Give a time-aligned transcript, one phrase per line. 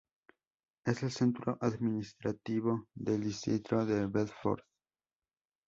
[0.83, 4.63] Es el centro administrativo del distrito de Bedford.